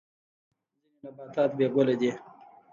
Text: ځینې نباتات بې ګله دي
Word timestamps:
ځینې 0.79 0.97
نباتات 1.03 1.51
بې 1.57 1.67
ګله 1.75 1.95
دي 2.01 2.11